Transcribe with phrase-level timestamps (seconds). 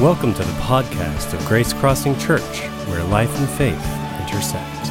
[0.00, 3.72] Welcome to the podcast of Grace Crossing Church, where life and faith
[4.20, 4.86] intersect.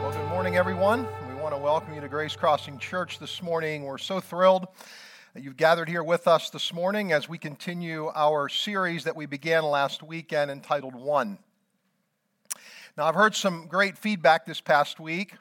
[0.00, 1.06] Well, good morning, everyone.
[1.28, 3.82] We want to welcome you to Grace Crossing Church this morning.
[3.84, 4.68] We're so thrilled
[5.34, 9.26] that you've gathered here with us this morning as we continue our series that we
[9.26, 11.36] began last weekend entitled One.
[12.96, 15.34] Now, I've heard some great feedback this past week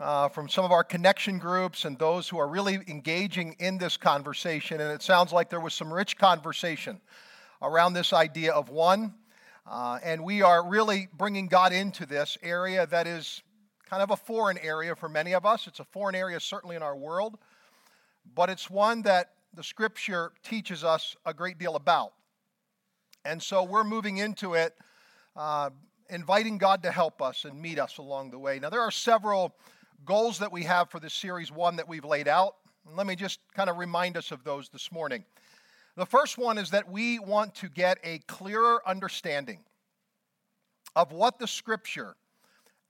[0.00, 3.98] uh, from some of our connection groups and those who are really engaging in this
[3.98, 4.80] conversation.
[4.80, 7.02] And it sounds like there was some rich conversation
[7.60, 9.12] around this idea of one.
[9.66, 13.42] Uh, and we are really bringing God into this area that is
[13.84, 15.66] kind of a foreign area for many of us.
[15.66, 17.36] It's a foreign area, certainly in our world,
[18.34, 22.14] but it's one that the scripture teaches us a great deal about.
[23.22, 24.74] And so we're moving into it,
[25.36, 25.68] uh,
[26.10, 28.58] inviting God to help us and meet us along the way.
[28.58, 29.54] Now, there are several
[30.04, 32.56] goals that we have for this series, one that we've laid out.
[32.94, 35.24] Let me just kind of remind us of those this morning.
[35.96, 39.60] The first one is that we want to get a clearer understanding
[40.96, 42.16] of what the scripture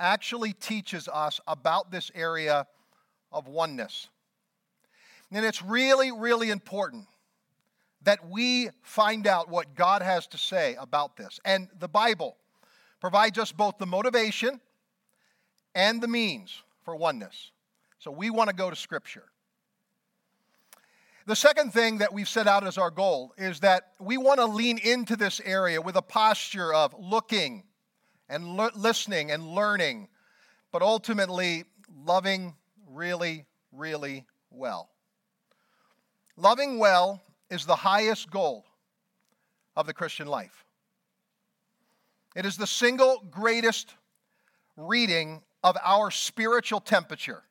[0.01, 2.67] actually teaches us about this area
[3.31, 4.09] of oneness.
[5.31, 7.07] And it's really, really important
[8.03, 11.41] that we find out what God has to say about this.
[11.45, 12.37] And the Bible
[13.05, 14.59] provides us both the motivation
[15.75, 17.51] and the means for oneness.
[17.99, 19.25] So we want to go to Scripture.
[21.27, 24.47] The second thing that we've set out as our goal is that we want to
[24.47, 27.65] lean into this area with a posture of looking
[28.31, 30.09] and le- listening and learning,
[30.73, 31.65] but ultimately
[32.07, 32.55] loving
[32.89, 34.89] really, really well.
[36.39, 38.65] Loving well is the highest goal
[39.77, 40.64] of the Christian life.
[42.35, 43.95] It is the single greatest
[44.77, 47.43] reading of our spiritual temperature.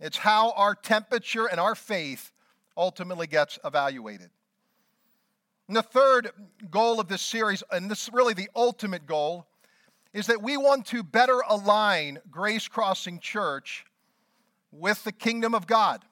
[0.00, 2.32] It's how our temperature and our faith
[2.76, 4.30] ultimately gets evaluated.
[5.68, 6.30] And the third
[6.70, 9.46] goal of this series, and this is really the ultimate goal,
[10.12, 13.84] is that we want to better align Grace Crossing Church
[14.70, 16.04] with the kingdom of God.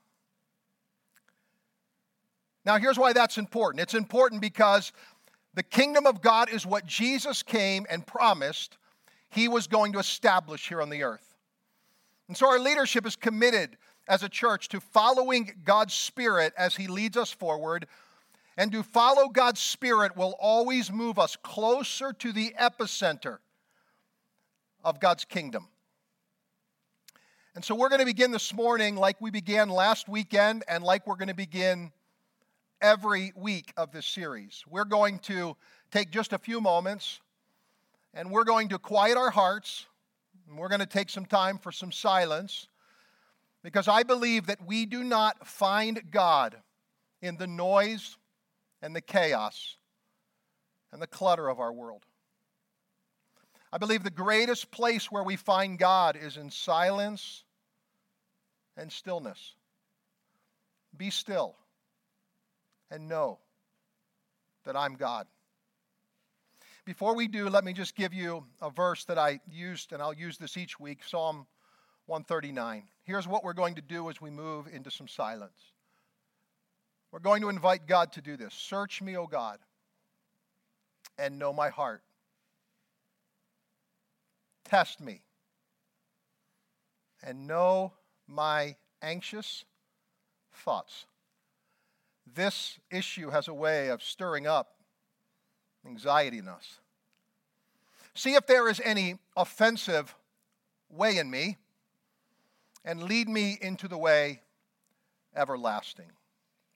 [2.65, 4.93] Now, here's why that's important it's important because
[5.55, 8.77] the kingdom of God is what Jesus came and promised
[9.35, 11.35] he was going to establish here on the earth.
[12.29, 13.77] And so our leadership is committed
[14.07, 17.87] as a church to following God's Spirit as He leads us forward.
[18.57, 23.39] And to follow God's Spirit will always move us closer to the epicenter
[24.85, 25.67] of God's kingdom.
[27.57, 31.07] And so we're going to begin this morning like we began last weekend and like
[31.07, 31.91] we're going to begin
[32.81, 34.65] every week of this series.
[34.69, 35.57] We're going to
[35.91, 37.21] take just a few moments
[38.15, 39.87] and we're going to quiet our hearts.
[40.49, 42.69] And we're going to take some time for some silence
[43.63, 46.57] because I believe that we do not find God
[47.23, 48.19] in the noise
[48.83, 49.79] and the chaos
[50.93, 52.05] and the clutter of our world.
[53.73, 57.43] I believe the greatest place where we find God is in silence
[58.77, 59.55] and stillness.
[60.97, 61.57] Be still
[62.95, 63.39] and know
[64.65, 65.27] that I'm God.
[66.85, 70.15] Before we do, let me just give you a verse that I used, and I'll
[70.15, 71.47] use this each week Psalm
[72.07, 72.85] 139.
[73.03, 75.73] Here's what we're going to do as we move into some silence.
[77.11, 78.55] We're going to invite God to do this.
[78.55, 79.59] Search me, O God,
[81.19, 82.03] and know my heart.
[84.65, 85.23] Test me
[87.23, 87.93] and know
[88.29, 89.65] my anxious
[90.65, 91.07] thoughts.
[92.33, 94.75] This issue has a way of stirring up
[95.87, 96.79] anxiety in us.
[98.15, 100.15] See if there is any offensive
[100.89, 101.57] way in me,
[102.85, 104.43] and lead me into the way
[105.35, 106.11] everlasting.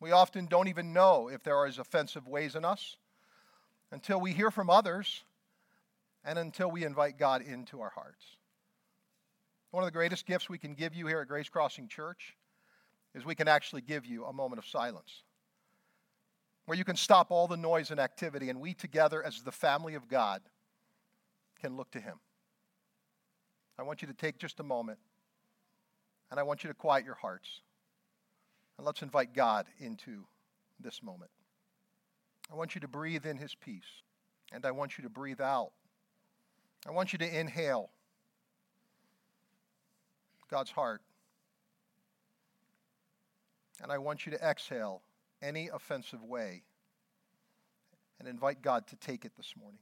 [0.00, 2.97] We often don't even know if there are offensive ways in us
[3.91, 5.25] until we hear from others
[6.25, 8.24] and until we invite God into our hearts.
[9.71, 12.36] One of the greatest gifts we can give you here at Grace Crossing Church
[13.15, 15.22] is we can actually give you a moment of silence
[16.68, 19.94] where you can stop all the noise and activity, and we together, as the family
[19.94, 20.42] of God,
[21.62, 22.20] can look to Him.
[23.78, 24.98] I want you to take just a moment,
[26.30, 27.62] and I want you to quiet your hearts.
[28.76, 30.26] And let's invite God into
[30.78, 31.30] this moment.
[32.53, 34.03] I want you to breathe in His peace,
[34.53, 35.70] and I want you to breathe out.
[36.86, 37.88] I want you to inhale
[40.50, 41.00] God's heart.
[43.82, 45.00] And I want you to exhale
[45.43, 46.63] any offensive way
[48.19, 49.81] and invite God to take it this morning.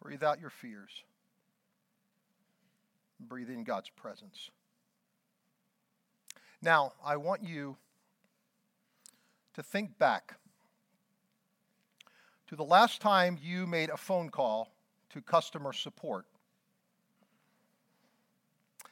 [0.00, 0.90] Breathe out your fears.
[3.20, 4.50] Breathe in God's presence.
[6.62, 7.76] Now, I want you
[9.54, 10.36] to think back
[12.46, 14.72] to the last time you made a phone call
[15.10, 16.26] to customer support.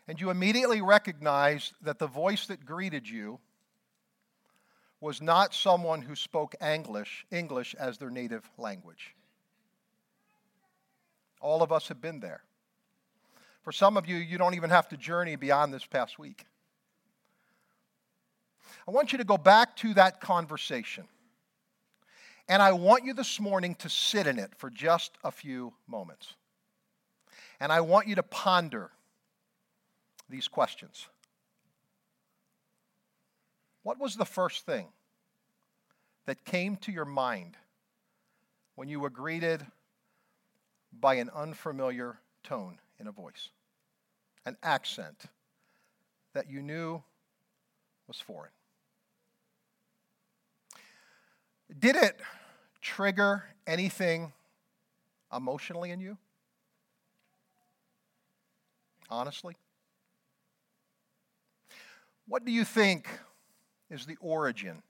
[0.08, 3.41] And you immediately recognized that the voice that greeted you
[5.06, 9.14] was not someone who spoke English, English as their native language.
[11.41, 12.43] All of us have been there.
[13.62, 16.44] For some of you, you don't even have to journey beyond this past week.
[18.88, 21.05] I want you to go back to that conversation.
[22.49, 26.35] And I want you this morning to sit in it for just a few moments.
[27.61, 28.91] And I want you to ponder
[30.29, 31.06] these questions.
[33.85, 34.88] What was the first thing
[36.26, 37.56] that came to your mind
[38.75, 39.64] when you were greeted
[40.93, 43.50] by an unfamiliar tone in a voice,
[44.44, 45.25] an accent
[46.34, 47.02] that you knew
[48.06, 48.50] was foreign?
[51.78, 52.20] Did it
[52.81, 54.32] trigger anything
[55.34, 56.17] emotionally in you?
[59.11, 59.56] Honestly?
[62.29, 63.08] What do you think
[63.90, 64.82] is the origin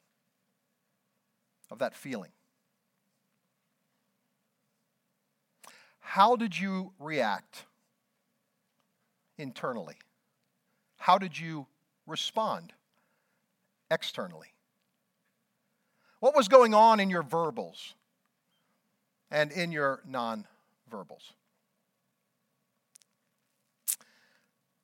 [1.71, 2.31] of that feeling?
[6.01, 7.65] How did you react
[9.39, 9.97] internally?
[10.97, 11.67] How did you
[12.07, 12.73] respond
[13.91, 14.49] externally?
[16.21, 17.95] What was going on in your verbals
[19.31, 21.33] and in your non-verbals?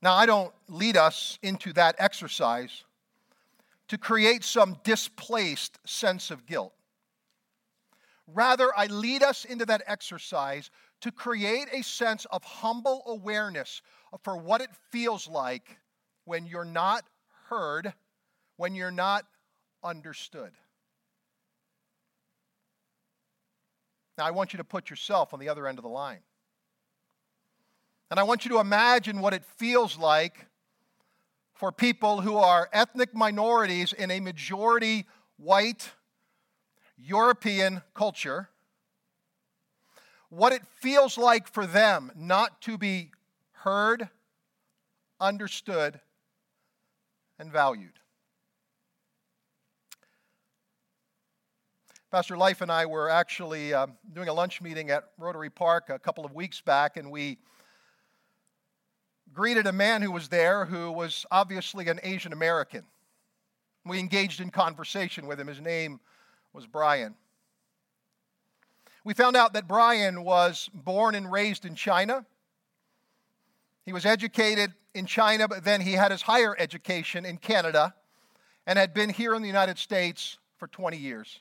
[0.02, 2.84] Now, I don't lead us into that exercise
[3.92, 6.72] to create some displaced sense of guilt.
[8.26, 10.70] Rather, I lead us into that exercise
[11.02, 13.82] to create a sense of humble awareness
[14.22, 15.76] for what it feels like
[16.24, 17.04] when you're not
[17.50, 17.92] heard,
[18.56, 19.26] when you're not
[19.84, 20.52] understood.
[24.16, 26.20] Now, I want you to put yourself on the other end of the line.
[28.10, 30.46] And I want you to imagine what it feels like
[31.62, 35.06] for people who are ethnic minorities in a majority
[35.36, 35.92] white
[36.98, 38.48] European culture,
[40.28, 43.12] what it feels like for them not to be
[43.52, 44.08] heard,
[45.20, 46.00] understood,
[47.38, 47.92] and valued.
[52.10, 55.98] Pastor Life and I were actually uh, doing a lunch meeting at Rotary Park a
[56.00, 57.38] couple of weeks back, and we
[59.32, 62.84] greeted a man who was there who was obviously an Asian American.
[63.84, 65.46] We engaged in conversation with him.
[65.46, 66.00] His name
[66.52, 67.14] was Brian.
[69.04, 72.24] We found out that Brian was born and raised in China.
[73.84, 77.94] He was educated in China, but then he had his higher education in Canada
[78.66, 81.40] and had been here in the United States for 20 years.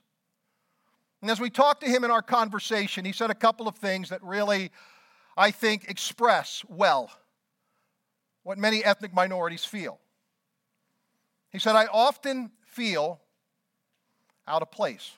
[1.21, 4.09] And as we talked to him in our conversation, he said a couple of things
[4.09, 4.71] that really,
[5.37, 7.11] I think, express well
[8.43, 9.99] what many ethnic minorities feel.
[11.51, 13.19] He said, I often feel
[14.47, 15.11] out of place.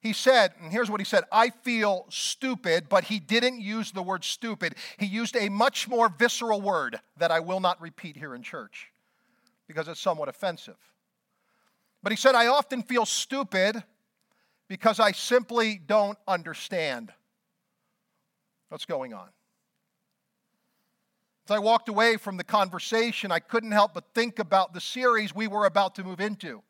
[0.00, 4.02] He said, and here's what he said I feel stupid, but he didn't use the
[4.02, 4.74] word stupid.
[4.98, 8.90] He used a much more visceral word that I will not repeat here in church
[9.66, 10.76] because it's somewhat offensive.
[12.02, 13.82] But he said, I often feel stupid
[14.68, 17.10] because I simply don't understand
[18.68, 19.28] what's going on.
[21.46, 25.34] As I walked away from the conversation, I couldn't help but think about the series
[25.34, 26.62] we were about to move into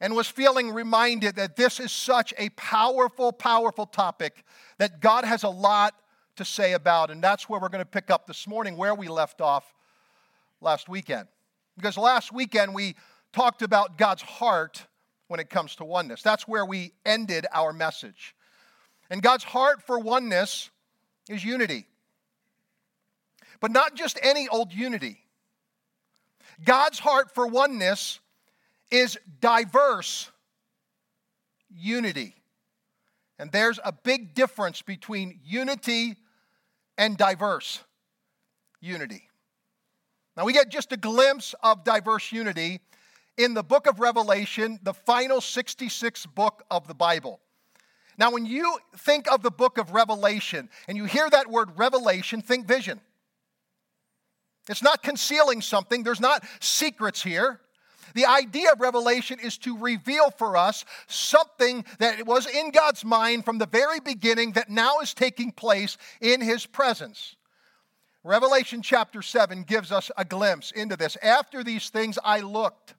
[0.00, 4.44] and was feeling reminded that this is such a powerful, powerful topic
[4.78, 5.94] that God has a lot
[6.36, 7.10] to say about.
[7.10, 9.74] And that's where we're going to pick up this morning, where we left off
[10.62, 11.28] last weekend.
[11.76, 12.94] Because last weekend we
[13.34, 14.86] talked about God's heart
[15.26, 16.22] when it comes to oneness.
[16.22, 18.34] That's where we ended our message.
[19.10, 20.70] And God's heart for oneness
[21.28, 21.86] is unity.
[23.60, 25.18] But not just any old unity.
[26.64, 28.20] God's heart for oneness
[28.90, 30.30] is diverse
[31.70, 32.34] unity.
[33.38, 36.16] And there's a big difference between unity
[36.96, 37.80] and diverse
[38.80, 39.28] unity.
[40.36, 42.80] Now, we get just a glimpse of diverse unity
[43.36, 47.40] in the book of Revelation, the final 66 book of the Bible.
[48.18, 52.42] Now, when you think of the book of Revelation and you hear that word revelation,
[52.42, 53.00] think vision.
[54.68, 57.60] It's not concealing something, there's not secrets here.
[58.14, 63.44] The idea of revelation is to reveal for us something that was in God's mind
[63.44, 67.36] from the very beginning that now is taking place in His presence.
[68.24, 71.16] Revelation chapter 7 gives us a glimpse into this.
[71.22, 72.94] After these things I looked,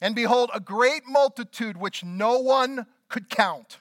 [0.00, 3.80] and behold, a great multitude which no one could count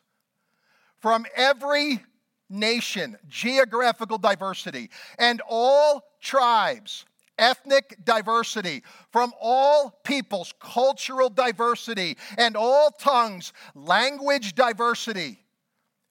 [1.00, 2.04] from every
[2.50, 7.06] nation, geographical diversity, and all tribes,
[7.38, 15.40] ethnic diversity, from all peoples, cultural diversity, and all tongues, language diversity,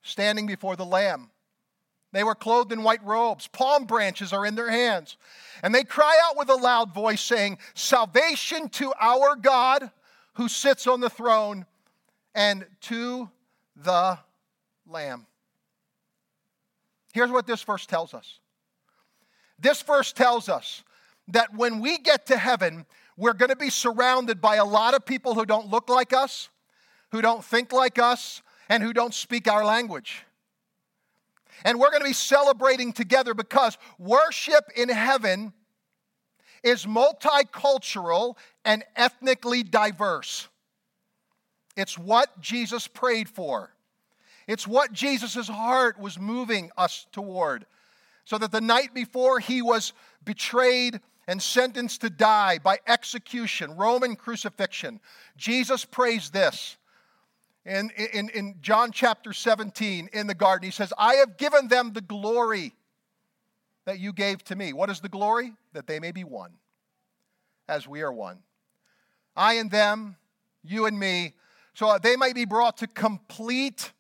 [0.03, 1.31] standing before the Lamb.
[2.13, 5.17] They were clothed in white robes, palm branches are in their hands.
[5.63, 9.91] And they cry out with a loud voice, saying, Salvation to our God
[10.35, 11.67] who sits on the throne
[12.35, 13.31] and to
[13.75, 14.19] the
[14.87, 15.27] Lamb.
[17.17, 18.41] Here's what this verse tells us
[19.59, 20.85] this verse tells us
[21.29, 22.85] that when we get to heaven,
[23.17, 26.51] we're going to be surrounded by a lot of people who don't look like us,
[27.13, 30.27] who don't think like us, and who don't speak our language.
[31.65, 35.55] And we're going to be celebrating together because worship in heaven
[36.63, 40.49] is multicultural and ethnically diverse.
[41.79, 43.71] It's what Jesus prayed for.
[44.47, 47.67] It's what Jesus' heart was moving us toward.
[48.25, 49.93] So that the night before he was
[50.25, 55.01] betrayed and sentenced to die by execution, Roman crucifixion,
[55.37, 56.77] Jesus prays this.
[57.65, 61.93] In, in, in John chapter 17 in the garden, he says, I have given them
[61.93, 62.75] the glory
[63.87, 64.73] that you gave to me.
[64.73, 65.53] What is the glory?
[65.73, 66.53] That they may be one,
[67.69, 68.39] as we are one.
[69.37, 70.17] I and them,
[70.63, 71.35] you and me,
[71.75, 73.93] so they might be brought to complete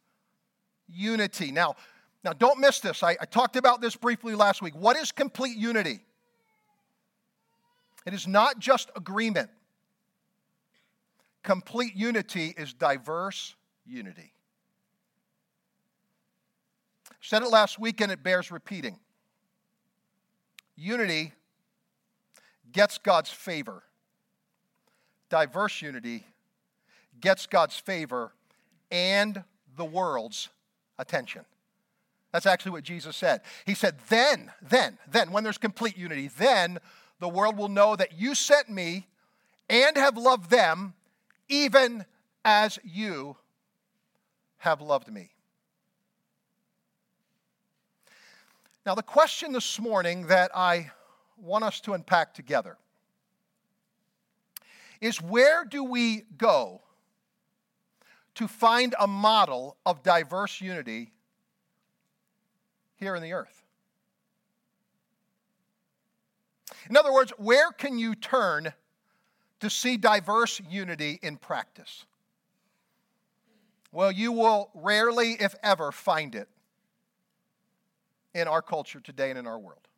[0.88, 1.52] unity.
[1.52, 1.76] Now,
[2.24, 3.02] now don't miss this.
[3.02, 4.74] I, I talked about this briefly last week.
[4.74, 6.00] What is complete unity?
[8.06, 9.50] It is not just agreement.
[11.42, 14.32] Complete unity is diverse unity.
[17.20, 18.98] said it last week and it bears repeating.
[20.76, 21.32] Unity
[22.72, 23.82] gets God's favor.
[25.28, 26.24] Diverse unity
[27.20, 28.32] gets God's favor
[28.90, 29.42] and
[29.76, 30.48] the world's
[30.98, 31.44] attention.
[32.32, 33.40] That's actually what Jesus said.
[33.64, 36.78] He said, Then, then, then, when there's complete unity, then
[37.18, 39.06] the world will know that you sent me
[39.70, 40.94] and have loved them
[41.48, 42.04] even
[42.44, 43.36] as you
[44.58, 45.30] have loved me.
[48.84, 50.92] Now, the question this morning that I
[51.36, 52.76] want us to unpack together
[55.00, 56.80] is where do we go
[58.36, 61.10] to find a model of diverse unity
[62.96, 63.64] here in the earth.
[66.88, 68.72] In other words, where can you turn
[69.60, 72.04] to see diverse unity in practice?
[73.90, 76.48] Well, you will rarely, if ever, find it
[78.34, 79.88] in our culture today and in our world.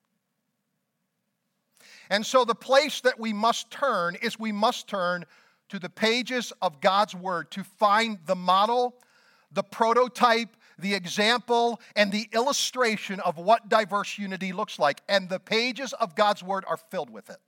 [2.09, 5.25] And so, the place that we must turn is we must turn
[5.69, 8.95] to the pages of God's Word to find the model,
[9.53, 15.03] the prototype, the example, and the illustration of what diverse unity looks like.
[15.09, 17.39] And the pages of God's Word are filled with it.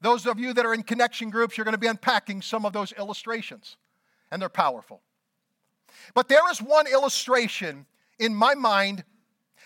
[0.00, 2.72] Those of you that are in connection groups, you're going to be unpacking some of
[2.72, 3.76] those illustrations,
[4.30, 5.02] and they're powerful.
[6.14, 7.86] But there is one illustration
[8.18, 9.04] in my mind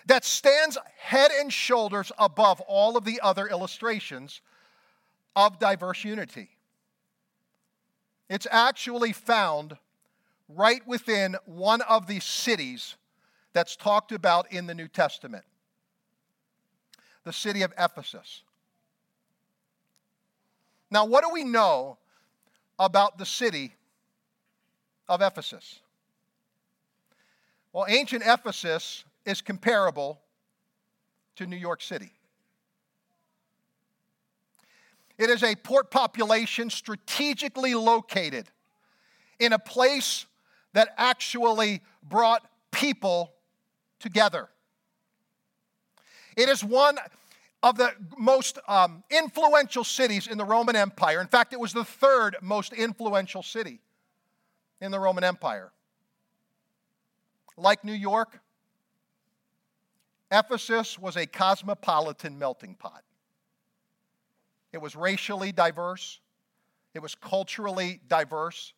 [0.06, 4.40] that stands head and shoulders above all of the other illustrations
[5.36, 6.50] of diverse unity.
[8.28, 9.76] It's actually found
[10.48, 12.96] right within one of the cities
[13.52, 15.44] that's talked about in the New Testament
[17.24, 18.42] the city of Ephesus.
[20.90, 21.96] Now, what do we know
[22.78, 23.74] about the city
[25.08, 25.80] of Ephesus?
[27.72, 30.20] Well, ancient Ephesus is comparable
[31.36, 32.12] to New York City.
[35.18, 38.48] It is a port population strategically located
[39.38, 40.26] in a place
[40.72, 42.42] that actually brought
[42.72, 43.32] people
[44.00, 44.48] together.
[46.36, 46.98] It is one
[47.62, 51.20] of the most um, influential cities in the Roman Empire.
[51.20, 53.80] In fact, it was the third most influential city
[54.80, 55.72] in the Roman Empire.
[57.56, 58.40] Like New York,
[60.30, 63.04] Ephesus was a cosmopolitan melting pot.
[64.74, 66.18] It was racially diverse,
[66.94, 68.74] it was culturally diverse,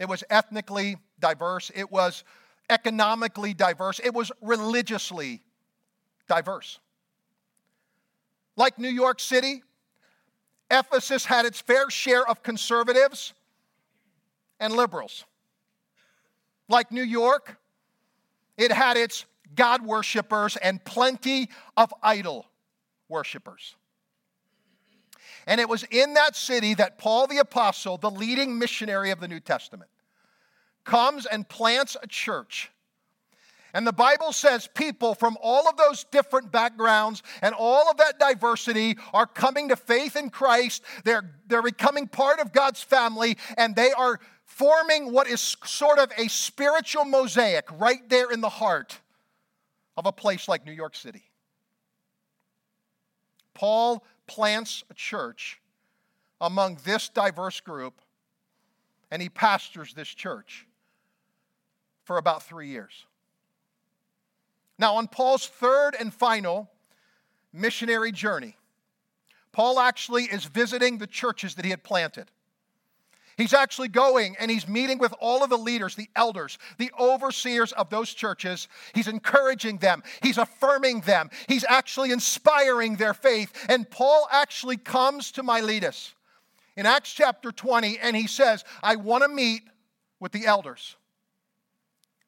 [0.00, 2.24] it was ethnically diverse, it was
[2.68, 5.40] economically diverse, it was religiously
[6.28, 6.80] diverse.
[8.56, 9.62] Like New York City,
[10.68, 13.32] Ephesus had its fair share of conservatives
[14.58, 15.24] and liberals.
[16.68, 17.60] Like New York,
[18.56, 19.24] it had its
[19.54, 22.46] God worshippers and plenty of idol
[23.08, 23.76] worshippers.
[25.46, 29.28] And it was in that city that Paul the Apostle, the leading missionary of the
[29.28, 29.90] New Testament,
[30.84, 32.70] comes and plants a church.
[33.74, 38.18] And the Bible says people from all of those different backgrounds and all of that
[38.18, 40.82] diversity are coming to faith in Christ.
[41.04, 46.12] They're, they're becoming part of God's family and they are forming what is sort of
[46.18, 48.98] a spiritual mosaic right there in the heart
[49.96, 51.22] of a place like New York City.
[53.54, 55.60] Paul plants a church
[56.40, 58.00] among this diverse group,
[59.10, 60.66] and he pastors this church
[62.04, 63.04] for about three years.
[64.78, 66.70] Now, on Paul's third and final
[67.52, 68.56] missionary journey,
[69.52, 72.30] Paul actually is visiting the churches that he had planted.
[73.36, 77.72] He's actually going and he's meeting with all of the leaders, the elders, the overseers
[77.72, 78.68] of those churches.
[78.94, 83.52] He's encouraging them, he's affirming them, he's actually inspiring their faith.
[83.68, 86.14] And Paul actually comes to Miletus
[86.76, 89.62] in Acts chapter 20 and he says, I want to meet
[90.20, 90.96] with the elders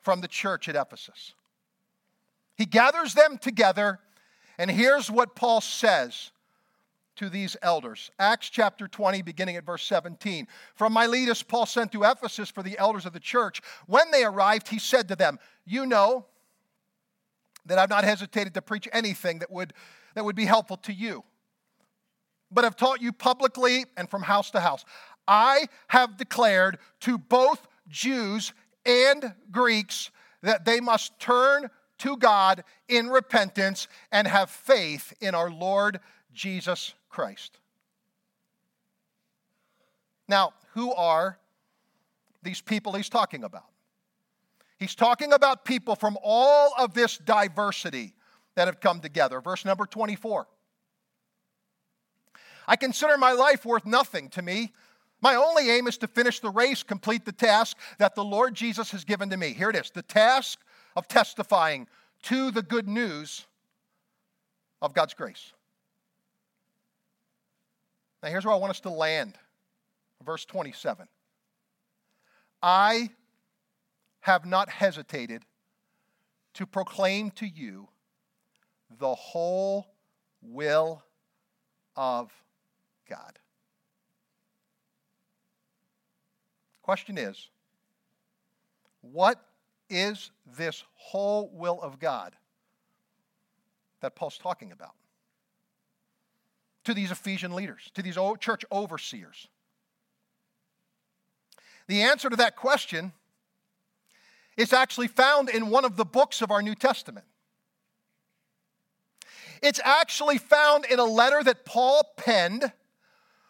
[0.01, 1.35] from the church at Ephesus.
[2.57, 3.99] He gathers them together,
[4.59, 6.31] and here's what Paul says
[7.17, 8.11] to these elders.
[8.19, 10.47] Acts chapter 20, beginning at verse 17.
[10.75, 13.61] From Miletus, Paul sent to Ephesus for the elders of the church.
[13.87, 16.27] When they arrived, he said to them, You know
[17.67, 19.73] that I've not hesitated to preach anything that would,
[20.15, 21.25] that would be helpful to you,
[22.51, 24.85] but have taught you publicly and from house to house.
[25.27, 28.53] I have declared to both Jews
[28.85, 30.11] and Greeks
[30.43, 36.01] that they must turn to God in repentance and have faith in our Lord
[36.35, 37.59] Jesus Christ.
[40.29, 41.39] Now, who are
[42.43, 43.65] these people he's talking about?
[44.79, 48.15] He's talking about people from all of this diversity
[48.55, 49.41] that have come together.
[49.41, 50.47] Verse number 24.
[52.67, 54.73] I consider my life worth nothing to me.
[55.23, 58.91] My only aim is to finish the race, complete the task that the Lord Jesus
[58.91, 59.55] has given to me.
[59.55, 60.61] Here it is the task
[60.97, 61.87] of testifying
[62.25, 63.47] to the good news
[64.83, 65.54] of God's grace.
[68.25, 69.35] Now, here's where I want us to land.
[70.25, 71.07] Verse 27.
[72.63, 73.11] I
[74.21, 75.43] have not hesitated
[76.55, 77.87] to proclaim to you
[78.99, 79.89] the whole
[80.41, 81.03] will
[81.97, 82.33] of
[83.11, 83.39] God.
[86.81, 87.51] Question is,
[89.03, 89.39] what
[89.91, 92.35] is this whole will of God
[94.01, 94.95] that Paul's talking about?
[96.85, 99.49] To these Ephesian leaders, to these church overseers?
[101.87, 103.13] The answer to that question
[104.57, 107.27] is actually found in one of the books of our New Testament.
[109.63, 112.73] It's actually found in a letter that Paul penned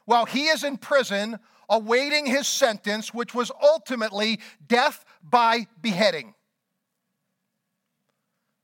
[0.04, 6.34] while he is in prison awaiting his sentence, which was ultimately death by beheading.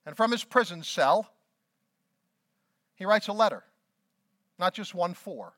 [0.06, 1.30] And from his prison cell,
[2.94, 3.64] he writes a letter
[4.60, 5.52] not just one four.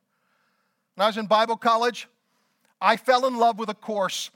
[0.95, 2.09] When I was in Bible college,
[2.81, 4.31] I fell in love with a course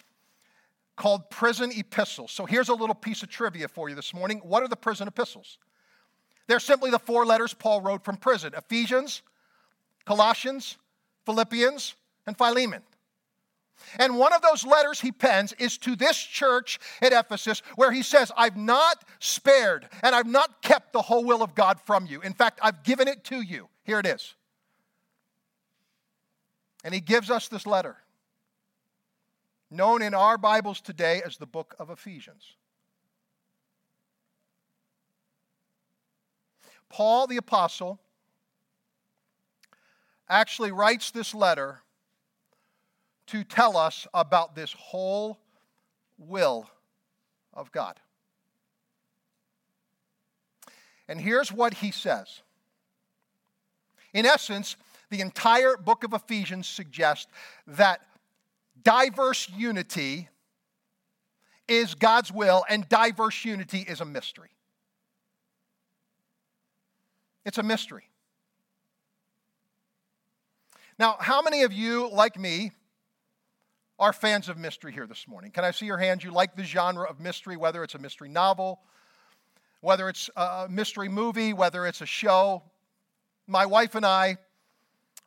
[0.96, 2.32] called Prison Epistles.
[2.32, 4.40] So here's a little piece of trivia for you this morning.
[4.42, 5.58] What are the prison epistles?
[6.46, 9.22] They're simply the four letters Paul wrote from prison Ephesians,
[10.04, 10.78] Colossians,
[11.26, 11.94] Philippians,
[12.26, 12.82] and Philemon.
[13.98, 18.02] And one of those letters he pens is to this church at Ephesus, where he
[18.02, 22.22] says, I've not spared and I've not kept the whole will of God from you.
[22.22, 23.68] In fact, I've given it to you.
[23.84, 24.34] Here it is.
[26.86, 27.96] And he gives us this letter,
[29.72, 32.54] known in our Bibles today as the book of Ephesians.
[36.88, 37.98] Paul the Apostle
[40.28, 41.80] actually writes this letter
[43.26, 45.40] to tell us about this whole
[46.18, 46.70] will
[47.52, 47.98] of God.
[51.08, 52.42] And here's what he says.
[54.12, 54.76] In essence,
[55.10, 57.26] the entire book of Ephesians suggests
[57.66, 58.00] that
[58.82, 60.28] diverse unity
[61.68, 64.50] is God's will and diverse unity is a mystery.
[67.44, 68.08] It's a mystery.
[70.98, 72.72] Now, how many of you, like me,
[73.98, 75.50] are fans of mystery here this morning?
[75.50, 76.24] Can I see your hands?
[76.24, 78.80] You like the genre of mystery, whether it's a mystery novel,
[79.80, 82.62] whether it's a mystery movie, whether it's a show.
[83.46, 84.38] My wife and I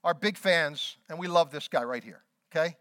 [0.04, 2.76] are big fans, and we love this guy right here, okay?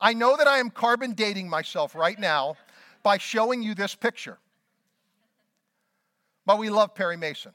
[0.00, 2.56] I know that I am carbon dating myself right now
[3.02, 4.38] by showing you this picture.
[6.44, 7.52] But we love Perry Mason.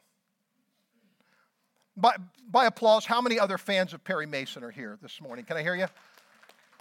[1.95, 2.15] By,
[2.49, 5.45] by applause, how many other fans of Perry Mason are here this morning?
[5.45, 5.87] Can I hear you?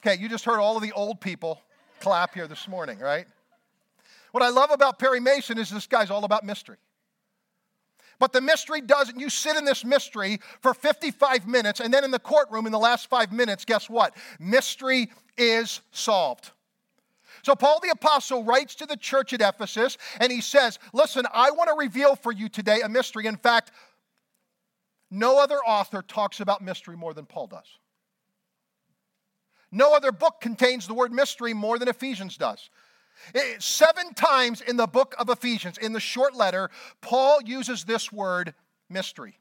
[0.01, 1.61] Okay, you just heard all of the old people
[2.01, 3.27] clap here this morning, right?
[4.33, 6.77] What I love about Perry Mason is this guy's all about mystery.
[8.20, 12.11] But the mystery doesn't, you sit in this mystery for 55 minutes, and then in
[12.11, 14.14] the courtroom in the last five minutes, guess what?
[14.38, 16.50] Mystery is solved.
[17.42, 21.50] So, Paul the Apostle writes to the church at Ephesus, and he says, Listen, I
[21.50, 23.24] want to reveal for you today a mystery.
[23.24, 23.72] In fact,
[25.11, 27.66] no other author talks about mystery more than Paul does.
[29.72, 32.68] No other book contains the word mystery more than Ephesians does.
[33.35, 38.11] Eh, seven times in the book of Ephesians, in the short letter, Paul uses this
[38.11, 38.54] word
[38.88, 39.38] mystery.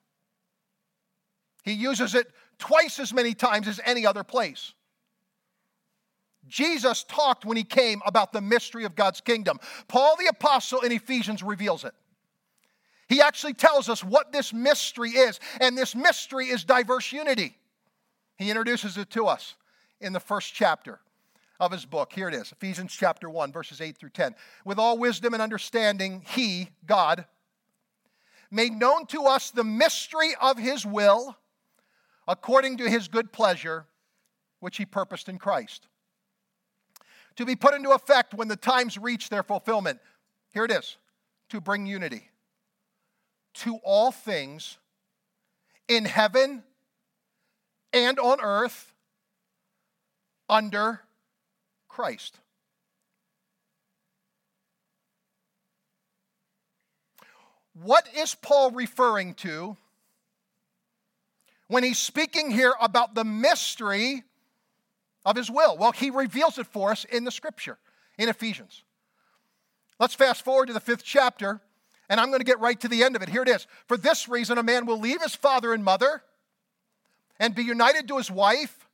[1.64, 4.74] He uses it twice as many times as any other place.
[6.48, 9.60] Jesus talked when he came about the mystery of God's kingdom.
[9.88, 11.94] Paul the Apostle in Ephesians reveals it.
[13.08, 17.58] He actually tells us what this mystery is, and this mystery is diverse unity.
[18.38, 19.56] He introduces it to us
[20.00, 21.00] in the first chapter
[21.60, 22.14] of his book.
[22.14, 24.34] Here it is Ephesians chapter 1, verses 8 through 10.
[24.64, 27.26] With all wisdom and understanding, he, God,
[28.50, 31.38] made known to us the mystery of his will
[32.28, 33.86] according to his good pleasure,
[34.60, 35.88] which he purposed in Christ.
[37.36, 40.00] To be put into effect when the times reach their fulfillment.
[40.54, 40.98] Here it is
[41.50, 42.30] to bring unity
[43.56, 44.78] to all things
[45.88, 46.64] in heaven
[47.92, 48.94] and on earth
[50.48, 51.02] under
[51.90, 52.40] Christ.
[57.74, 59.78] What is Paul referring to
[61.68, 64.24] when he's speaking here about the mystery
[65.26, 65.78] of his will?
[65.78, 67.78] Well, he reveals it for us in the scripture,
[68.18, 68.84] in Ephesians.
[70.00, 71.62] Let's fast forward to the fifth chapter,
[72.10, 73.30] and I'm going to get right to the end of it.
[73.30, 73.68] Here it is.
[73.88, 76.24] For this reason, a man will leave his father and mother
[77.40, 78.88] and be united to his wife,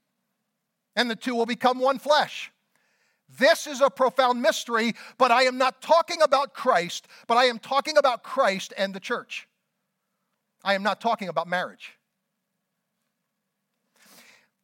[0.95, 2.51] and the two will become one flesh.
[3.27, 7.59] This is a profound mystery, but I am not talking about Christ, but I am
[7.59, 9.47] talking about Christ and the church.
[10.63, 11.93] I am not talking about marriage.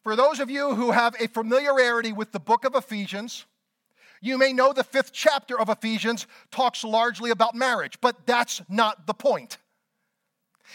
[0.04, 3.46] For those of you who have a familiarity with the book of Ephesians,
[4.20, 9.06] you may know the fifth chapter of Ephesians talks largely about marriage, but that's not
[9.06, 9.58] the point.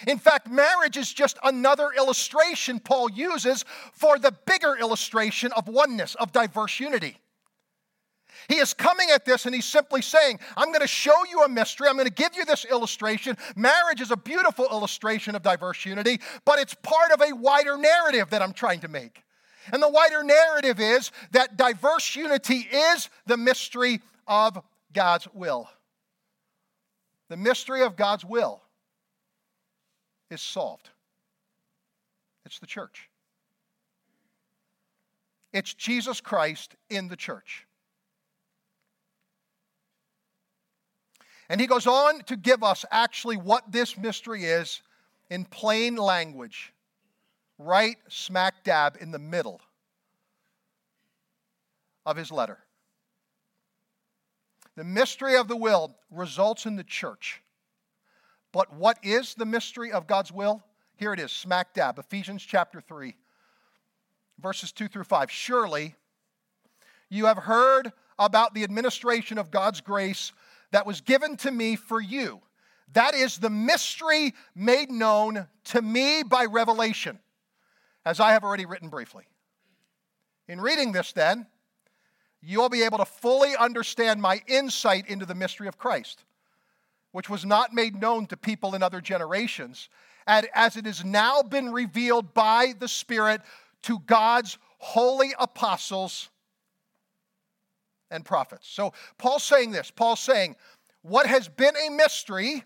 [0.07, 6.15] In fact, marriage is just another illustration Paul uses for the bigger illustration of oneness,
[6.17, 7.19] of diverse unity.
[8.49, 11.49] He is coming at this and he's simply saying, I'm going to show you a
[11.49, 11.89] mystery.
[11.89, 13.37] I'm going to give you this illustration.
[13.57, 18.31] Marriage is a beautiful illustration of diverse unity, but it's part of a wider narrative
[18.31, 19.23] that I'm trying to make.
[19.73, 25.69] And the wider narrative is that diverse unity is the mystery of God's will.
[27.29, 28.63] The mystery of God's will
[30.31, 30.91] is solved.
[32.45, 33.09] It's the church.
[35.53, 37.66] It's Jesus Christ in the church.
[41.49, 44.83] And he goes on to give us actually what this mystery is
[45.31, 46.73] in plain language,
[47.59, 49.61] right smack dab in the middle
[52.05, 52.59] of his letter.
[54.77, 57.43] The mystery of the will results in the church.
[58.53, 60.63] But what is the mystery of God's will?
[60.97, 63.15] Here it is, smack dab, Ephesians chapter 3,
[64.41, 65.31] verses 2 through 5.
[65.31, 65.95] Surely
[67.09, 70.33] you have heard about the administration of God's grace
[70.73, 72.41] that was given to me for you.
[72.93, 77.19] That is the mystery made known to me by revelation,
[78.05, 79.25] as I have already written briefly.
[80.49, 81.47] In reading this, then,
[82.41, 86.25] you'll be able to fully understand my insight into the mystery of Christ,
[87.11, 89.89] which was not made known to people in other generations,
[90.27, 93.41] and as it has now been revealed by the Spirit
[93.83, 96.29] to God's holy apostles
[98.11, 98.69] and prophets.
[98.69, 99.91] So Paul's saying this.
[99.91, 100.57] Paul's saying,
[101.03, 102.65] what has been a mystery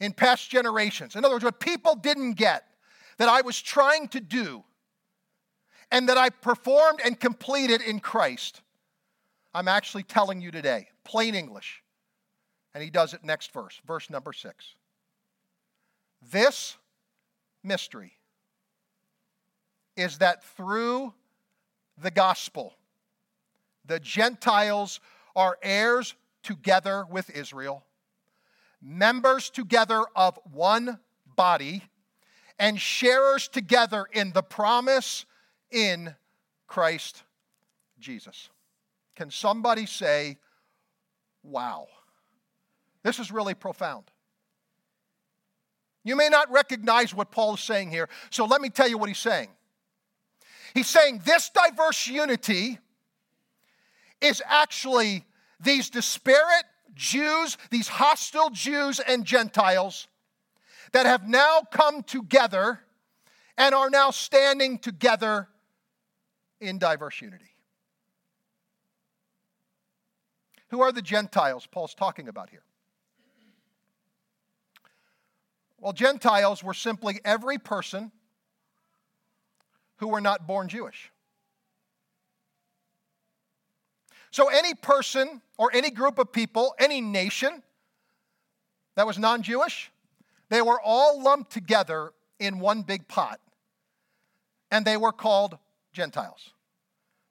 [0.00, 1.14] in past generations.
[1.14, 2.64] In other words, what people didn't get
[3.18, 4.64] that I was trying to do
[5.92, 8.62] and that I performed and completed in Christ,
[9.54, 11.82] I'm actually telling you today, plain English.
[12.74, 14.74] And he does it next verse, verse number six.
[16.32, 16.76] This
[17.62, 18.12] mystery
[19.96, 21.12] is that through
[22.00, 22.74] the gospel,
[23.84, 25.00] the Gentiles
[25.34, 27.84] are heirs together with Israel,
[28.82, 30.98] members together of one
[31.36, 31.82] body,
[32.58, 35.24] and sharers together in the promise
[35.70, 36.14] in
[36.66, 37.22] Christ
[37.98, 38.50] Jesus.
[39.16, 40.38] Can somebody say,
[41.42, 41.86] wow?
[43.02, 44.04] This is really profound.
[46.04, 49.08] You may not recognize what Paul is saying here, so let me tell you what
[49.08, 49.48] he's saying.
[50.74, 52.78] He's saying this diverse unity
[54.20, 55.24] is actually
[55.60, 60.08] these disparate Jews, these hostile Jews and Gentiles
[60.92, 62.80] that have now come together
[63.56, 65.48] and are now standing together
[66.60, 67.44] in diverse unity.
[70.68, 72.62] Who are the Gentiles Paul's talking about here?
[75.78, 78.12] Well, Gentiles were simply every person
[79.96, 81.10] who were not born Jewish.
[84.30, 87.62] So, any person or any group of people, any nation
[88.96, 89.90] that was non Jewish,
[90.48, 93.40] they were all lumped together in one big pot,
[94.70, 95.58] and they were called
[95.92, 96.50] Gentiles.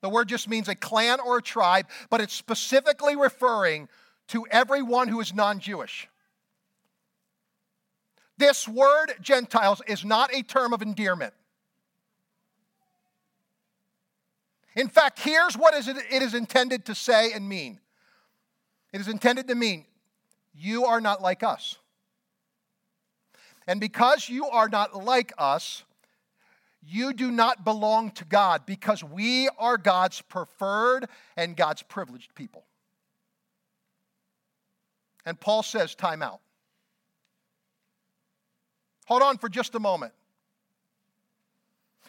[0.01, 3.89] The word just means a clan or a tribe, but it's specifically referring
[4.29, 6.07] to everyone who is non Jewish.
[8.37, 11.33] This word, Gentiles, is not a term of endearment.
[14.75, 17.79] In fact, here's what it is intended to say and mean
[18.91, 19.85] it is intended to mean,
[20.53, 21.77] you are not like us.
[23.67, 25.83] And because you are not like us,
[26.81, 32.65] you do not belong to God because we are God's preferred and God's privileged people.
[35.25, 36.39] And Paul says, time out.
[39.05, 40.13] Hold on for just a moment.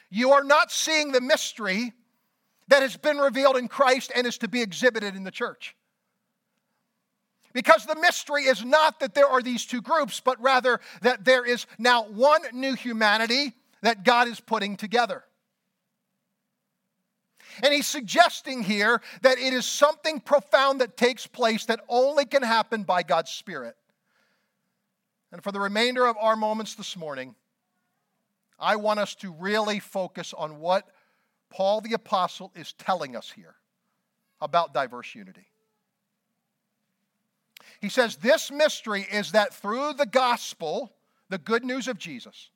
[0.09, 1.93] You are not seeing the mystery
[2.71, 5.77] that has been revealed in Christ and is to be exhibited in the church.
[7.53, 11.45] Because the mystery is not that there are these two groups, but rather that there
[11.45, 15.25] is now one new humanity that God is putting together.
[17.65, 22.45] And he's suggesting here that it is something profound that takes place that only can
[22.45, 23.75] happen by God's Spirit.
[25.33, 27.35] And for the remainder of our moments this morning,
[28.61, 30.89] I want us to really focus on what
[31.51, 33.57] Paul the Apostle is telling us here
[34.41, 35.47] about diverse unity.
[37.81, 40.93] He says, This mystery is that through the gospel,
[41.29, 42.51] the good news of Jesus,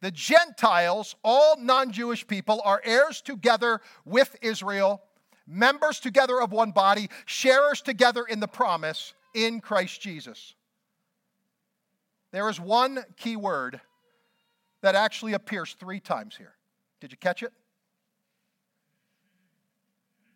[0.00, 5.02] the Gentiles, all non Jewish people, are heirs together with Israel,
[5.46, 10.54] members together of one body, sharers together in the promise in Christ Jesus.
[12.32, 13.80] There is one key word
[14.82, 16.54] that actually appears three times here.
[17.00, 17.52] Did you catch it?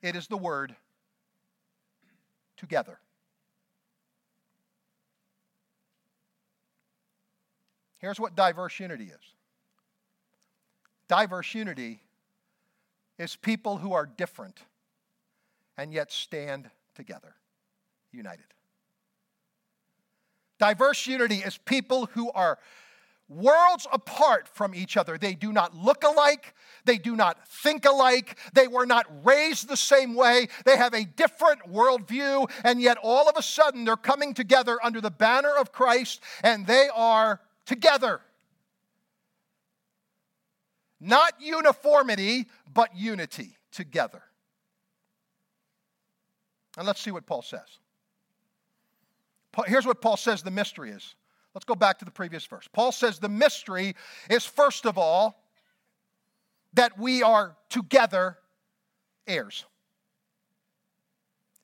[0.02, 0.74] It is the word
[2.56, 2.98] together.
[7.98, 9.34] Here's what diverse unity is
[11.08, 12.00] diverse unity
[13.18, 14.60] is people who are different
[15.76, 17.34] and yet stand together,
[18.12, 18.44] united.
[20.58, 22.58] Diverse unity is people who are
[23.30, 25.16] worlds apart from each other.
[25.16, 26.54] They do not look alike.
[26.84, 28.36] They do not think alike.
[28.52, 30.48] They were not raised the same way.
[30.64, 35.00] They have a different worldview, and yet all of a sudden they're coming together under
[35.00, 38.20] the banner of Christ and they are together.
[41.00, 44.22] Not uniformity, but unity together.
[46.76, 47.78] And let's see what Paul says.
[49.66, 51.14] Here's what Paul says the mystery is.
[51.54, 52.68] Let's go back to the previous verse.
[52.72, 53.96] Paul says the mystery
[54.28, 55.42] is, first of all,
[56.74, 58.38] that we are together
[59.26, 59.64] heirs.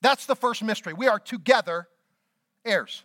[0.01, 0.93] That's the first mystery.
[0.93, 1.87] We are together
[2.65, 3.03] heirs.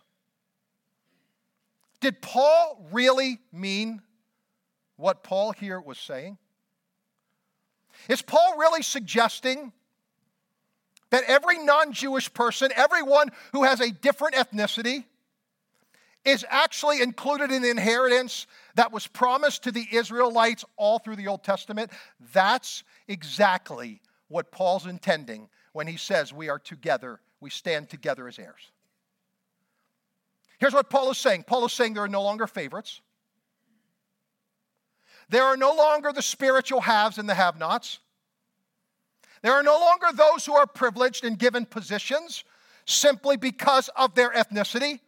[2.01, 4.01] Did Paul really mean
[4.97, 6.37] what Paul here was saying?
[8.09, 9.71] Is Paul really suggesting
[11.11, 15.05] that every non Jewish person, everyone who has a different ethnicity,
[16.25, 21.27] is actually included in the inheritance that was promised to the Israelites all through the
[21.27, 21.91] Old Testament.
[22.33, 28.39] That's exactly what Paul's intending when he says we are together, we stand together as
[28.39, 28.71] heirs.
[30.59, 33.01] Here's what Paul is saying Paul is saying there are no longer favorites.
[35.29, 37.99] There are no longer the spiritual haves and the have nots.
[39.41, 42.43] There are no longer those who are privileged and given positions
[42.85, 44.99] simply because of their ethnicity.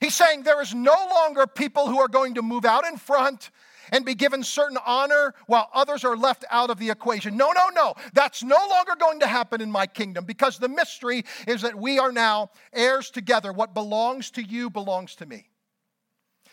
[0.00, 3.50] He's saying there is no longer people who are going to move out in front
[3.92, 7.36] and be given certain honor while others are left out of the equation.
[7.36, 7.94] No, no, no.
[8.12, 11.98] That's no longer going to happen in my kingdom because the mystery is that we
[11.98, 13.52] are now heirs together.
[13.52, 15.48] What belongs to you belongs to me.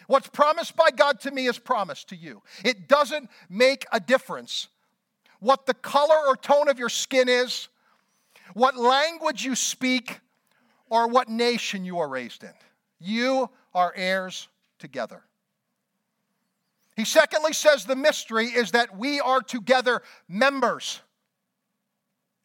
[0.08, 2.43] What's promised by God to me is promised to you.
[2.63, 4.67] It doesn't make a difference
[5.39, 7.67] what the color or tone of your skin is,
[8.53, 10.21] what language you speak,
[10.89, 12.53] or what nation you are raised in.
[13.04, 14.48] You are heirs
[14.80, 15.24] together.
[16.96, 21.02] He secondly says the mystery is that we are together members.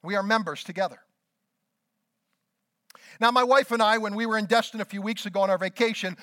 [0.02, 0.98] We are members together.
[3.20, 5.50] Now, my wife and I, when we were in Destin a few weeks ago on
[5.50, 6.16] our vacation,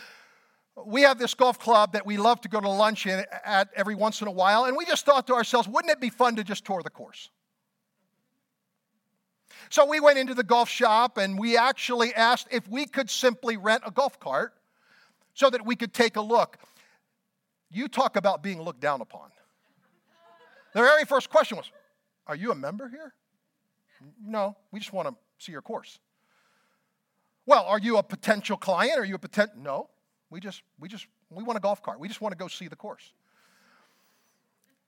[0.85, 4.21] we have this golf club that we love to go to lunch at every once
[4.21, 6.65] in a while, and we just thought to ourselves, wouldn't it be fun to just
[6.65, 7.29] tour the course?
[9.69, 13.57] So we went into the golf shop and we actually asked if we could simply
[13.57, 14.53] rent a golf cart
[15.33, 16.57] so that we could take a look.
[17.69, 19.29] You talk about being looked down upon.
[20.73, 21.71] The very first question was,
[22.27, 23.13] Are you a member here?
[24.23, 25.99] No, we just want to see your course.
[27.45, 28.99] Well, are you a potential client?
[28.99, 29.55] Are you a potential?
[29.57, 29.89] No,
[30.29, 31.99] we just, we just, we want a golf cart.
[31.99, 33.13] We just want to go see the course.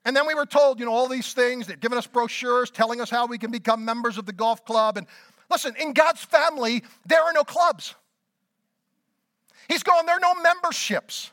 [0.05, 1.67] And then we were told, you know, all these things.
[1.67, 4.97] They're giving us brochures, telling us how we can become members of the golf club.
[4.97, 5.05] And
[5.51, 7.93] listen, in God's family, there are no clubs.
[9.67, 11.31] He's going, there are no memberships.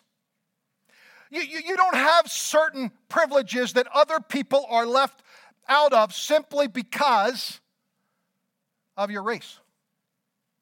[1.30, 5.22] You, you, you don't have certain privileges that other people are left
[5.68, 7.60] out of simply because
[8.96, 9.58] of your race.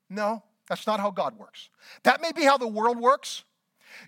[0.08, 1.70] No, that's not how God works.
[2.04, 3.44] That may be how the world works.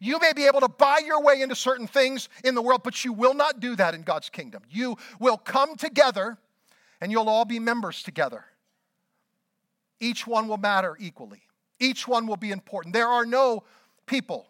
[0.00, 3.04] You may be able to buy your way into certain things in the world, but
[3.04, 4.62] you will not do that in God's kingdom.
[4.70, 6.38] You will come together
[7.00, 8.44] and you'll all be members together.
[10.00, 11.42] Each one will matter equally,
[11.78, 12.92] each one will be important.
[12.94, 13.64] There are no
[14.06, 14.48] people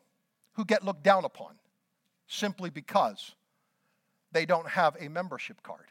[0.54, 1.54] who get looked down upon
[2.26, 3.34] simply because
[4.32, 5.86] they don't have a membership card.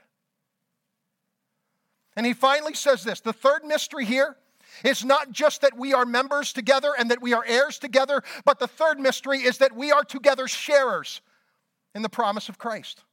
[2.16, 4.38] And he finally says this the third mystery here
[4.84, 8.60] it's not just that we are members together and that we are heirs together, but
[8.60, 11.22] the third mystery is that we are together sharers
[11.94, 13.04] in the promise of Christ.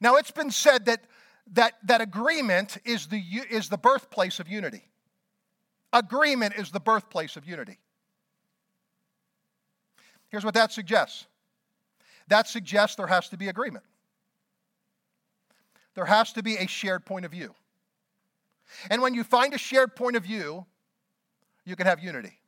[0.00, 1.04] Now, it's been said that,
[1.52, 4.88] that, that agreement is the, is the birthplace of unity.
[5.92, 7.78] Agreement is the birthplace of unity.
[10.30, 11.26] Here's what that suggests
[12.28, 13.84] that suggests there has to be agreement,
[15.94, 17.54] there has to be a shared point of view.
[18.90, 20.66] And when you find a shared point of view,
[21.64, 22.38] you can have unity.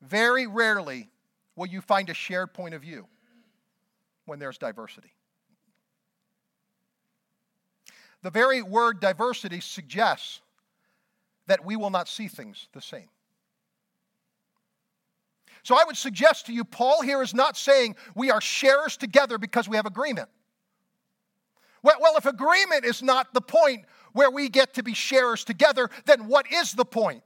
[0.00, 1.10] Very rarely
[1.56, 3.06] will you find a shared point of view
[4.26, 5.12] when there's diversity.
[8.22, 10.40] The very word diversity suggests
[11.46, 13.08] that we will not see things the same.
[15.62, 19.38] So I would suggest to you, Paul here is not saying we are sharers together
[19.38, 20.28] because we have agreement.
[21.82, 26.26] Well, if agreement is not the point where we get to be sharers together, then
[26.26, 27.22] what is the point?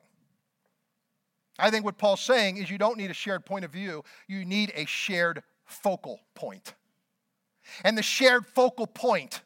[1.58, 4.44] I think what Paul's saying is you don't need a shared point of view, you
[4.44, 6.74] need a shared focal point.
[7.84, 9.42] And the shared focal point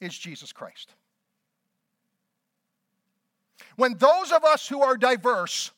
[0.00, 0.92] is Jesus Christ.
[3.76, 5.70] When those of us who are diverse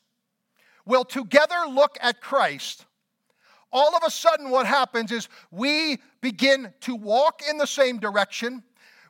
[0.87, 2.87] will together look at Christ,
[3.75, 8.63] all of a sudden, what happens is we begin to walk in the same direction.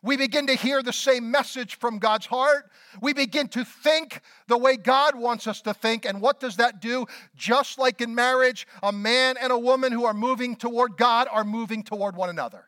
[0.02, 2.70] We begin to hear the same message from God's heart.
[3.02, 6.06] We begin to think the way God wants us to think.
[6.06, 7.06] And what does that do?
[7.36, 11.44] Just like in marriage, a man and a woman who are moving toward God are
[11.44, 12.66] moving toward one another.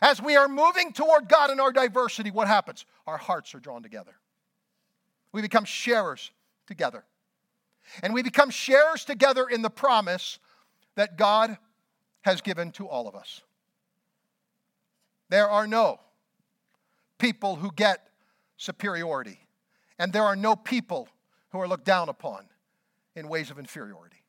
[0.00, 2.86] As we are moving toward God in our diversity, what happens?
[3.08, 4.14] Our hearts are drawn together.
[5.32, 6.30] We become sharers
[6.66, 7.04] together.
[8.02, 10.38] And we become sharers together in the promise
[10.94, 11.56] that God
[12.22, 13.42] has given to all of us.
[15.28, 16.00] There are no
[17.18, 18.08] people who get
[18.56, 19.40] superiority,
[19.98, 21.08] and there are no people
[21.50, 22.46] who are looked down upon
[23.14, 24.22] in ways of inferiority.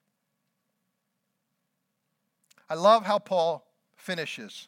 [2.70, 3.66] I love how Paul
[3.96, 4.68] finishes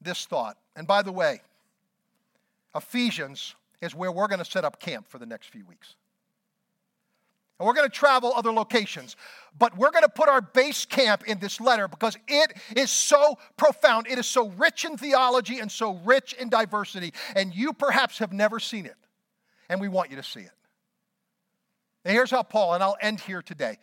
[0.00, 0.56] this thought.
[0.76, 1.40] And by the way,
[2.74, 5.96] Ephesians is where we're going to set up camp for the next few weeks.
[7.60, 9.16] And we're going to travel other locations.
[9.58, 13.38] But we're going to put our base camp in this letter because it is so
[13.58, 14.06] profound.
[14.08, 17.12] It is so rich in theology and so rich in diversity.
[17.36, 18.96] And you perhaps have never seen it.
[19.68, 20.50] And we want you to see it.
[22.06, 23.76] And here's how Paul, and I'll end here today.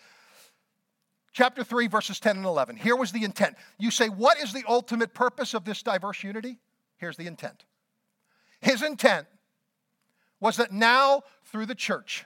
[1.32, 2.78] Chapter 3, verses 10 and 11.
[2.78, 3.58] Here was the intent.
[3.78, 6.58] You say, What is the ultimate purpose of this diverse unity?
[6.98, 7.64] Here's the intent.
[8.60, 9.28] His intent
[10.40, 12.26] was that now, through the church,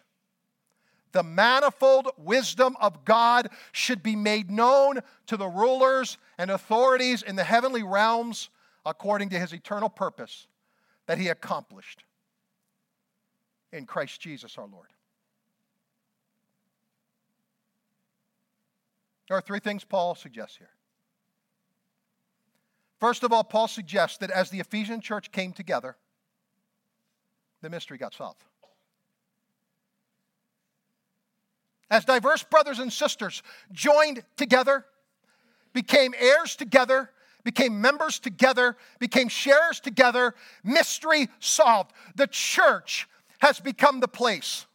[1.11, 7.35] the manifold wisdom of God should be made known to the rulers and authorities in
[7.35, 8.49] the heavenly realms
[8.85, 10.47] according to his eternal purpose
[11.07, 12.03] that he accomplished
[13.71, 14.87] in Christ Jesus our Lord.
[19.27, 20.71] There are three things Paul suggests here.
[22.99, 25.95] First of all, Paul suggests that as the Ephesian church came together,
[27.61, 28.43] the mystery got solved.
[31.91, 34.85] As diverse brothers and sisters joined together,
[35.73, 37.11] became heirs together,
[37.43, 40.33] became members together, became sharers together,
[40.63, 41.91] mystery solved.
[42.15, 44.65] The church has become the place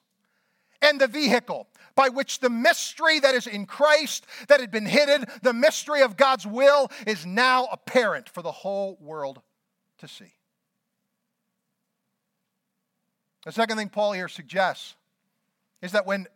[0.82, 5.24] and the vehicle by which the mystery that is in Christ, that had been hidden,
[5.40, 9.40] the mystery of God's will, is now apparent for the whole world
[9.98, 10.34] to see.
[13.46, 14.96] The second thing Paul here suggests
[15.80, 16.26] is that when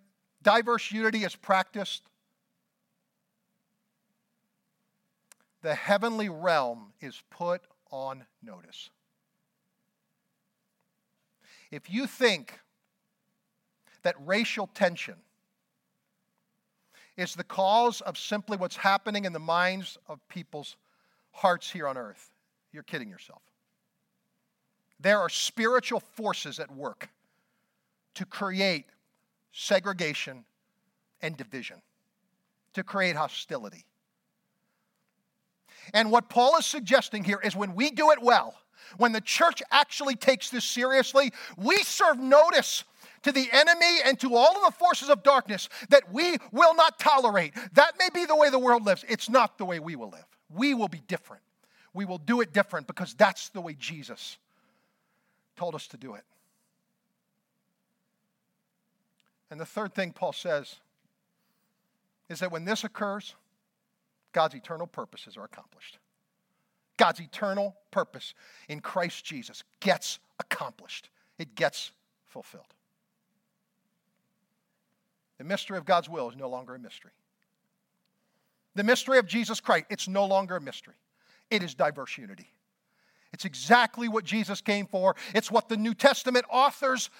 [0.43, 2.03] diverse unity is practiced,
[5.63, 8.91] the heavenly realm is put on notice.
[11.71, 12.59] If you think
[14.03, 15.17] that racial tension
[17.17, 20.77] is the cause of simply what's happening in the minds of people's
[21.33, 22.31] hearts here on earth,
[22.73, 23.43] you're kidding yourself.
[24.99, 27.11] There are spiritual forces at work
[28.15, 28.87] to create
[29.53, 30.45] segregation
[31.23, 31.83] and division,
[32.75, 33.85] to create hostility.
[35.93, 38.55] And what Paul is suggesting here is when we do it well,
[38.97, 42.85] when the church actually takes this seriously, we serve notice
[43.23, 46.99] to the enemy and to all of the forces of darkness that we will not
[46.99, 47.55] tolerate.
[47.75, 49.05] That may be the way the world lives.
[49.09, 50.25] It's not the way we will live.
[50.49, 51.43] We will be different.
[51.93, 54.39] We will do it different because that's the way Jesus
[55.57, 56.23] told us to do it.
[59.51, 60.77] And the third thing Paul says
[62.29, 63.35] is that when this occurs,
[64.33, 65.99] God's eternal purposes are accomplished.
[66.97, 68.35] God's eternal purpose
[68.69, 71.93] in Christ Jesus gets accomplished, it gets
[72.29, 72.75] fulfilled.
[75.39, 77.13] The mystery of God's will is no longer a mystery.
[78.75, 80.95] The mystery of Jesus Christ, it's no longer a mystery.
[81.51, 82.53] It is diverse unity.
[83.33, 85.17] It's exactly what Jesus came for.
[85.35, 87.11] It's what the New Testament authors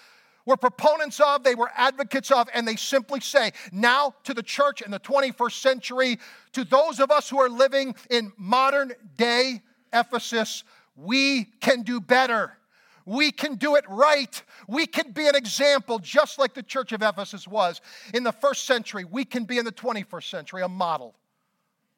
[0.45, 4.81] were proponents of, they were advocates of, and they simply say, now to the church
[4.81, 6.19] in the 21st century,
[6.53, 9.61] to those of us who are living in modern day
[9.93, 10.63] Ephesus,
[10.95, 12.57] we can do better.
[13.05, 14.41] We can do it right.
[14.67, 17.81] We can be an example, just like the church of Ephesus was
[18.13, 19.05] in the first century.
[19.05, 21.15] We can be in the 21st century, a model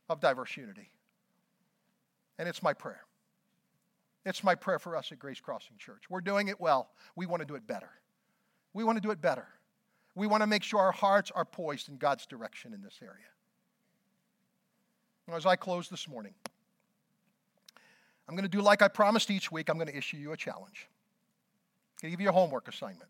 [0.10, 0.90] of diverse unity.
[2.40, 3.02] And it's my prayer.
[4.26, 6.04] It's my prayer for us at Grace Crossing Church.
[6.10, 6.90] We're doing it well.
[7.16, 7.90] We want to do it better.
[8.74, 9.48] We want to do it better.
[10.16, 13.14] We want to make sure our hearts are poised in God's direction in this area.
[15.36, 16.34] As I close this morning,
[18.28, 19.70] I'm going to do like I promised each week.
[19.70, 20.88] I'm going to issue you a challenge.
[20.88, 23.10] I'm going to give you a homework assignment.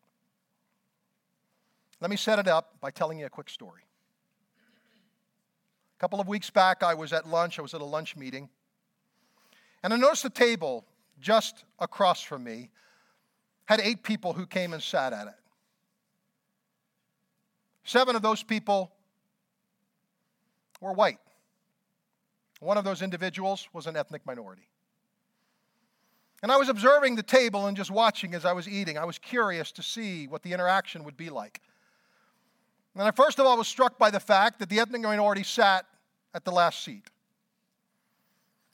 [2.00, 3.82] Let me set it up by telling you a quick story.
[5.98, 7.60] A couple of weeks back, I was at lunch.
[7.60, 8.50] I was at a lunch meeting.
[9.84, 10.86] And I noticed the table
[11.20, 12.70] just across from me
[13.66, 15.34] had eight people who came and sat at it.
[17.84, 18.92] Seven of those people
[20.80, 21.20] were white.
[22.60, 24.68] One of those individuals was an ethnic minority.
[26.42, 28.98] And I was observing the table and just watching as I was eating.
[28.98, 31.62] I was curious to see what the interaction would be like.
[32.96, 35.86] And I first of all was struck by the fact that the ethnic minority sat
[36.34, 37.10] at the last seat.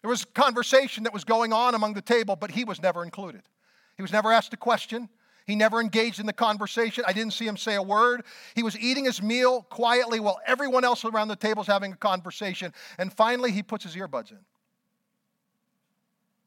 [0.01, 3.41] There was conversation that was going on among the table, but he was never included.
[3.97, 5.09] He was never asked a question.
[5.49, 7.03] He never engaged in the conversation.
[7.07, 8.23] I didn't see him say a word.
[8.53, 11.95] He was eating his meal quietly while everyone else around the table is having a
[11.95, 12.71] conversation.
[12.99, 14.37] And finally, he puts his earbuds in.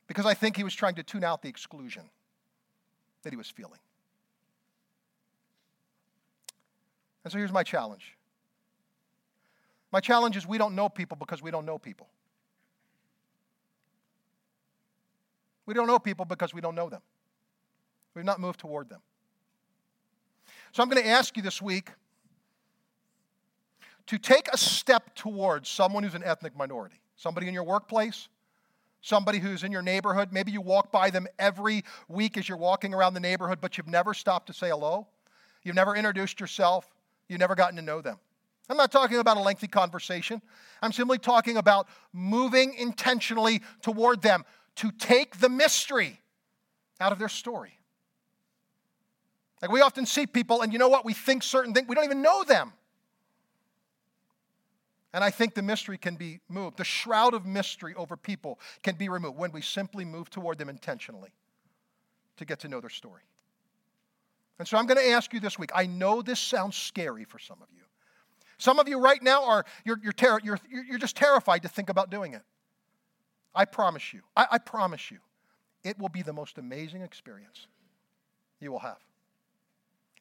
[0.06, 2.04] Because I think he was trying to tune out the exclusion
[3.24, 3.80] that he was feeling.
[7.24, 8.16] And so here's my challenge.
[9.90, 12.08] My challenge is we don't know people because we don't know people.
[15.66, 17.02] We don't know people because we don't know them.
[18.14, 19.00] We've not moved toward them.
[20.72, 21.90] So I'm going to ask you this week
[24.06, 28.28] to take a step towards someone who's an ethnic minority, somebody in your workplace,
[29.00, 30.30] somebody who's in your neighborhood.
[30.32, 33.88] Maybe you walk by them every week as you're walking around the neighborhood, but you've
[33.88, 35.06] never stopped to say hello.
[35.62, 36.90] You've never introduced yourself.
[37.28, 38.18] You've never gotten to know them.
[38.68, 40.40] I'm not talking about a lengthy conversation.
[40.80, 44.44] I'm simply talking about moving intentionally toward them
[44.76, 46.20] to take the mystery
[47.00, 47.78] out of their story.
[49.62, 51.04] Like we often see people, and you know what?
[51.04, 52.72] We think certain things, we don't even know them.
[55.14, 56.78] And I think the mystery can be moved.
[56.78, 60.68] The shroud of mystery over people can be removed when we simply move toward them
[60.68, 61.30] intentionally
[62.38, 63.22] to get to know their story.
[64.58, 65.70] And so I'm going to ask you this week.
[65.74, 67.82] I know this sounds scary for some of you.
[68.58, 71.88] Some of you right now are, you're, you're, ter- you're, you're just terrified to think
[71.88, 72.42] about doing it.
[73.54, 75.18] I promise you, I, I promise you,
[75.84, 77.66] it will be the most amazing experience
[78.60, 78.98] you will have.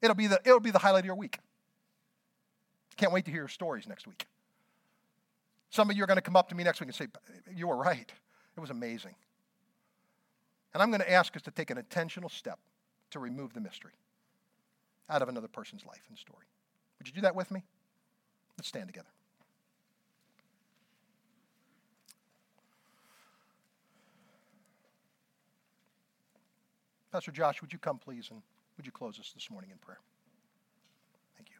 [0.01, 1.39] It'll be the, it'll be the highlight of your week.
[2.97, 4.25] Can't wait to hear your stories next week.
[5.69, 7.07] Some of you are going to come up to me next week and say,
[7.55, 8.11] You were right.
[8.55, 9.15] It was amazing.
[10.73, 12.59] And I'm going to ask us to take an intentional step
[13.11, 13.93] to remove the mystery
[15.09, 16.45] out of another person's life and story.
[16.99, 17.63] Would you do that with me?
[18.57, 19.07] Let's stand together.
[27.11, 28.41] Pastor Josh, would you come, please, and
[28.82, 29.99] would you close us this morning in prayer?
[31.38, 31.57] Thank you.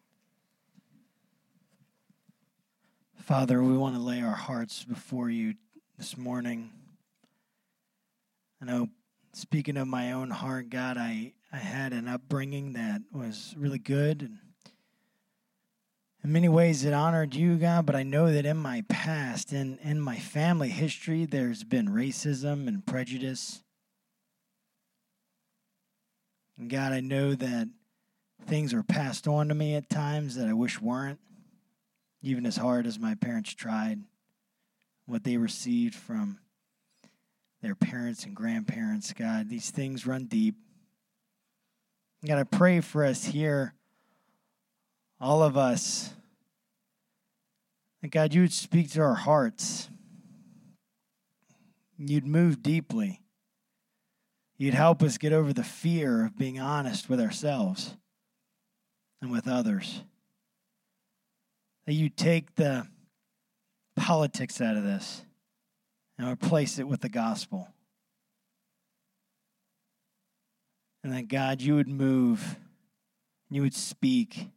[3.22, 5.54] Father, we want to lay our hearts before you
[6.00, 6.72] this morning.
[8.60, 8.90] I know,
[9.34, 14.24] speaking of my own heart, God, I, I had an upbringing that was really good
[14.24, 14.40] and
[16.24, 19.78] in many ways it honored you, God, but I know that in my past, in,
[19.84, 23.62] in my family history, there's been racism and prejudice.
[26.58, 27.68] And God, I know that
[28.46, 31.20] things are passed on to me at times that I wish weren't,
[32.22, 34.00] even as hard as my parents tried,
[35.06, 36.40] what they received from
[37.62, 39.14] their parents and grandparents.
[39.14, 40.56] God, these things run deep.
[42.26, 43.74] God, I pray for us here,
[45.20, 46.14] all of us,
[48.02, 49.90] that God, you would speak to our hearts.
[51.98, 53.22] You'd move deeply.
[54.62, 57.96] You'd help us get over the fear of being honest with ourselves
[59.20, 60.04] and with others.
[61.88, 62.86] That you take the
[63.96, 65.24] politics out of this
[66.20, 67.70] and replace it with the gospel.
[71.04, 72.56] And that God, you would move,
[73.50, 74.48] and you would speak,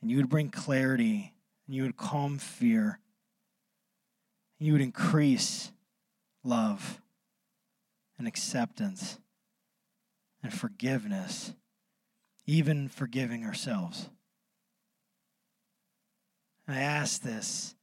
[0.00, 1.34] and you would bring clarity,
[1.66, 3.00] and you would calm fear,
[4.58, 5.72] and you would increase
[6.42, 7.02] love
[8.16, 9.18] and acceptance
[10.42, 11.52] and forgiveness,
[12.46, 14.08] even forgiving ourselves.
[16.68, 17.74] I ask this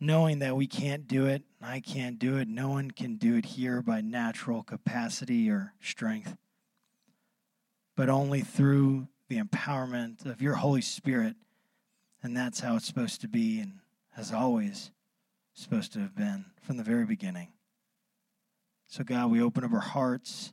[0.00, 3.44] knowing that we can't do it, I can't do it, no one can do it
[3.44, 6.36] here by natural capacity or strength,
[7.96, 11.36] but only through the empowerment of your Holy Spirit.
[12.22, 13.78] And that's how it's supposed to be and
[14.12, 14.90] has always
[15.54, 17.48] supposed to have been from the very beginning.
[18.88, 20.52] So, God, we open up our hearts